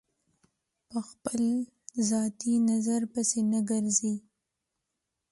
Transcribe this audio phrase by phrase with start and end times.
[0.89, 1.41] په خپل
[2.09, 4.13] ذاتي نظر پسې نه ګرځي.